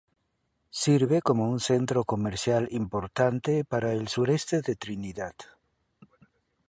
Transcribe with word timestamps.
Sirve 0.83 1.19
como 1.21 1.43
un 1.51 1.59
centro 1.59 2.05
comercial 2.05 2.67
importante 2.71 3.63
para 3.63 3.93
el 3.93 4.07
sureste 4.07 4.63
de 4.63 4.75
Trinidad. 4.75 5.35